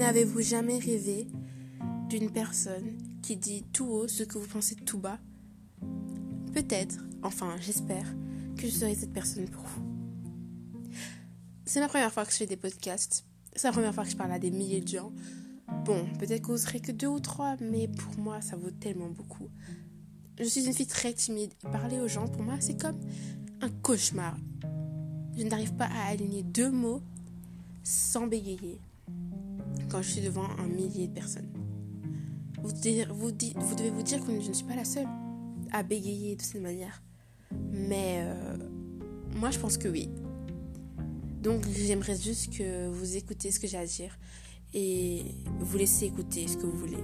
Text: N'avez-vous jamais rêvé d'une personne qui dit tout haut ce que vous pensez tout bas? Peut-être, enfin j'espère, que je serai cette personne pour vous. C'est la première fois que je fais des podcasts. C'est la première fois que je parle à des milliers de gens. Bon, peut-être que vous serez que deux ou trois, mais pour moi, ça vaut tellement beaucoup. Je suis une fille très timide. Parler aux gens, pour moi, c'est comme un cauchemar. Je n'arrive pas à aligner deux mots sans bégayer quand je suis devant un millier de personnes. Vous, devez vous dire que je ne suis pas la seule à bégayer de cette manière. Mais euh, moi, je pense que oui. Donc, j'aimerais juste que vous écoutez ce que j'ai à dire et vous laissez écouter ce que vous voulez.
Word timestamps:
N'avez-vous 0.00 0.40
jamais 0.40 0.78
rêvé 0.78 1.28
d'une 2.08 2.30
personne 2.30 2.96
qui 3.22 3.36
dit 3.36 3.64
tout 3.70 3.84
haut 3.84 4.08
ce 4.08 4.22
que 4.22 4.38
vous 4.38 4.46
pensez 4.46 4.74
tout 4.74 4.98
bas? 4.98 5.18
Peut-être, 6.54 7.04
enfin 7.22 7.54
j'espère, 7.60 8.06
que 8.56 8.62
je 8.62 8.72
serai 8.72 8.94
cette 8.94 9.12
personne 9.12 9.46
pour 9.50 9.62
vous. 9.62 10.90
C'est 11.66 11.80
la 11.80 11.88
première 11.88 12.10
fois 12.10 12.24
que 12.24 12.32
je 12.32 12.38
fais 12.38 12.46
des 12.46 12.56
podcasts. 12.56 13.26
C'est 13.54 13.68
la 13.68 13.72
première 13.72 13.94
fois 13.94 14.04
que 14.04 14.10
je 14.10 14.16
parle 14.16 14.32
à 14.32 14.38
des 14.38 14.50
milliers 14.50 14.80
de 14.80 14.88
gens. 14.88 15.12
Bon, 15.84 16.08
peut-être 16.18 16.46
que 16.46 16.52
vous 16.52 16.56
serez 16.56 16.80
que 16.80 16.92
deux 16.92 17.08
ou 17.08 17.20
trois, 17.20 17.56
mais 17.60 17.86
pour 17.86 18.18
moi, 18.18 18.40
ça 18.40 18.56
vaut 18.56 18.70
tellement 18.70 19.10
beaucoup. 19.10 19.50
Je 20.38 20.44
suis 20.44 20.64
une 20.64 20.72
fille 20.72 20.86
très 20.86 21.12
timide. 21.12 21.52
Parler 21.72 22.00
aux 22.00 22.08
gens, 22.08 22.26
pour 22.26 22.42
moi, 22.42 22.56
c'est 22.60 22.80
comme 22.80 22.98
un 23.60 23.68
cauchemar. 23.68 24.34
Je 25.36 25.44
n'arrive 25.44 25.74
pas 25.74 25.90
à 25.92 26.08
aligner 26.08 26.42
deux 26.42 26.70
mots 26.70 27.02
sans 27.84 28.26
bégayer 28.26 28.80
quand 29.90 30.02
je 30.02 30.10
suis 30.10 30.20
devant 30.20 30.48
un 30.58 30.66
millier 30.66 31.08
de 31.08 31.12
personnes. 31.12 31.48
Vous, 32.62 32.72
devez 32.72 33.04
vous 33.90 34.02
dire 34.02 34.24
que 34.24 34.40
je 34.40 34.48
ne 34.48 34.54
suis 34.54 34.66
pas 34.66 34.76
la 34.76 34.84
seule 34.84 35.08
à 35.72 35.82
bégayer 35.82 36.36
de 36.36 36.42
cette 36.42 36.62
manière. 36.62 37.02
Mais 37.72 38.20
euh, 38.22 38.56
moi, 39.36 39.50
je 39.50 39.58
pense 39.58 39.76
que 39.76 39.88
oui. 39.88 40.10
Donc, 41.42 41.66
j'aimerais 41.68 42.16
juste 42.16 42.56
que 42.56 42.88
vous 42.88 43.16
écoutez 43.16 43.50
ce 43.50 43.58
que 43.58 43.66
j'ai 43.66 43.78
à 43.78 43.86
dire 43.86 44.16
et 44.74 45.24
vous 45.58 45.78
laissez 45.78 46.06
écouter 46.06 46.46
ce 46.46 46.56
que 46.56 46.66
vous 46.66 46.78
voulez. 46.78 47.02